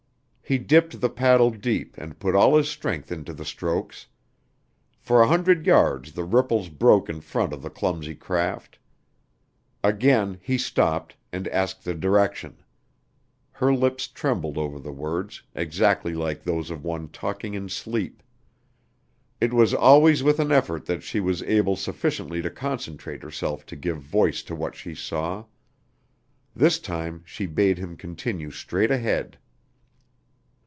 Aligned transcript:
He 0.51 0.57
dipped 0.57 0.99
the 0.99 1.09
paddle 1.09 1.49
deep 1.51 1.97
and 1.97 2.19
put 2.19 2.35
all 2.35 2.57
his 2.57 2.67
strength 2.67 3.09
into 3.09 3.31
the 3.31 3.45
strokes. 3.45 4.07
For 4.99 5.21
a 5.21 5.27
hundred 5.29 5.65
yards 5.65 6.11
the 6.11 6.25
ripples 6.25 6.67
broke 6.67 7.07
in 7.07 7.21
front 7.21 7.53
of 7.53 7.61
the 7.61 7.69
clumsy 7.69 8.15
craft. 8.15 8.77
Again 9.81 10.39
he 10.41 10.57
stopped 10.57 11.15
and 11.31 11.47
asked 11.47 11.85
the 11.85 11.93
direction. 11.93 12.57
Her 13.53 13.73
lips 13.73 14.09
trembled 14.09 14.57
over 14.57 14.77
the 14.77 14.91
words, 14.91 15.41
exactly 15.55 16.13
like 16.13 16.43
those 16.43 16.69
of 16.69 16.83
one 16.83 17.07
talking 17.07 17.53
in 17.53 17.69
sleep. 17.69 18.21
It 19.39 19.53
was 19.53 19.73
always 19.73 20.21
with 20.21 20.37
an 20.41 20.51
effort 20.51 20.85
that 20.85 21.01
she 21.01 21.21
was 21.21 21.41
able 21.43 21.77
sufficiently 21.77 22.41
to 22.41 22.49
concentrate 22.49 23.23
herself 23.23 23.65
to 23.67 23.77
give 23.77 24.01
voice 24.01 24.43
to 24.43 24.55
what 24.57 24.75
she 24.75 24.95
saw. 24.95 25.45
This 26.53 26.77
time 26.77 27.23
she 27.25 27.45
bade 27.45 27.77
him 27.77 27.95
continue 27.95 28.51
straight 28.51 28.91
ahead. 28.91 29.37